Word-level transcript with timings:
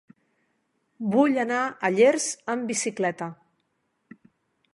Vull 1.15 1.37
anar 1.43 1.59
a 1.89 1.93
Llers 1.99 2.27
amb 2.55 2.73
bicicleta. 2.75 3.29